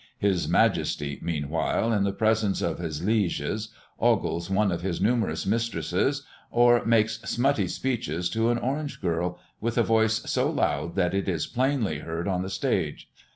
[0.17, 3.69] His Majesty, meanwhile, in the presence of his lieges,
[3.99, 9.77] ogles one of his numerous mistresses, or makes smutty speeches to an orange girl, with
[9.77, 13.09] a voice so loud that it is plainly heard on the stage.